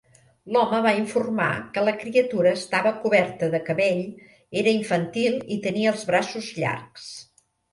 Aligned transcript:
L'home 0.53 0.77
va 0.85 0.93
informar 0.99 1.49
que 1.75 1.83
la 1.83 1.93
criatura 2.03 2.53
estava 2.61 2.93
coberta 3.05 3.51
de 3.57 3.61
cabell, 3.69 4.03
era 4.63 4.75
infantil 4.81 5.39
i 5.59 5.63
tenia 5.67 5.93
els 5.97 6.09
braços 6.13 6.53
llargs. 6.63 7.07